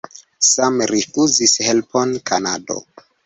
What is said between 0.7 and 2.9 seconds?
rifuzis helpon Kanado.